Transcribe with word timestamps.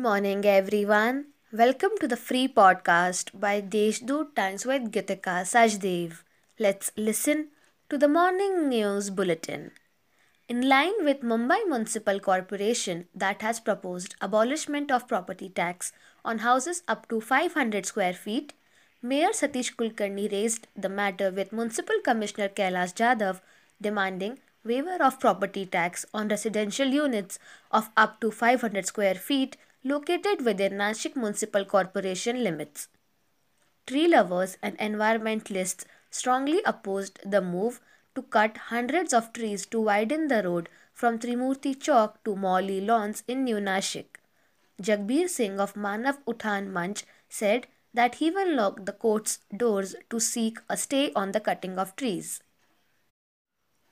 morning, 0.00 0.46
everyone. 0.46 1.26
Welcome 1.52 1.90
to 2.00 2.08
the 2.08 2.16
free 2.16 2.48
podcast 2.48 3.38
by 3.38 3.60
Deshdoot 3.60 4.34
Times 4.34 4.64
with 4.64 4.90
Gitika 4.92 5.34
Sajdev. 5.50 6.22
Let's 6.58 6.90
listen 6.96 7.48
to 7.90 7.98
the 7.98 8.08
morning 8.08 8.70
news 8.70 9.10
bulletin. 9.10 9.72
In 10.48 10.66
line 10.70 11.04
with 11.04 11.20
Mumbai 11.20 11.58
Municipal 11.68 12.18
Corporation 12.18 13.08
that 13.14 13.42
has 13.42 13.60
proposed 13.60 14.14
abolishment 14.22 14.90
of 14.90 15.06
property 15.06 15.50
tax 15.50 15.92
on 16.24 16.38
houses 16.38 16.82
up 16.88 17.06
to 17.10 17.20
500 17.20 17.84
square 17.84 18.14
feet, 18.14 18.54
Mayor 19.02 19.34
Satish 19.40 19.74
Kulkarni 19.76 20.32
raised 20.32 20.66
the 20.74 20.88
matter 20.88 21.30
with 21.30 21.52
Municipal 21.52 22.00
Commissioner 22.02 22.48
Kailash 22.48 22.94
Jadhav 22.94 23.42
demanding 23.82 24.38
waiver 24.64 25.02
of 25.02 25.20
property 25.20 25.66
tax 25.66 26.06
on 26.14 26.28
residential 26.28 26.88
units 26.88 27.38
of 27.70 27.90
up 27.98 28.18
to 28.22 28.30
500 28.30 28.86
square 28.86 29.14
feet 29.14 29.58
located 29.82 30.44
within 30.44 30.72
Nashik 30.72 31.16
Municipal 31.16 31.64
Corporation 31.64 32.44
limits. 32.44 32.88
Tree 33.86 34.06
lovers 34.08 34.58
and 34.62 34.76
environmentalists 34.78 35.84
strongly 36.10 36.60
opposed 36.66 37.18
the 37.24 37.40
move 37.40 37.80
to 38.14 38.22
cut 38.22 38.56
hundreds 38.56 39.14
of 39.14 39.32
trees 39.32 39.64
to 39.66 39.80
widen 39.80 40.28
the 40.28 40.42
road 40.42 40.68
from 40.92 41.18
Trimurti 41.18 41.74
Chowk 41.74 42.16
to 42.24 42.36
Mauli 42.36 42.80
Lawns 42.80 43.22
in 43.26 43.44
New 43.44 43.56
Nashik. 43.56 44.18
Jagbir 44.82 45.28
Singh 45.28 45.58
of 45.58 45.74
Manav 45.74 46.18
Uthan 46.26 46.70
Manch 46.70 47.04
said 47.28 47.66
that 47.94 48.16
he 48.16 48.30
will 48.30 48.54
lock 48.54 48.84
the 48.84 48.92
court's 48.92 49.38
doors 49.56 49.94
to 50.10 50.20
seek 50.20 50.58
a 50.68 50.76
stay 50.76 51.12
on 51.14 51.32
the 51.32 51.40
cutting 51.40 51.78
of 51.78 51.96
trees. 51.96 52.42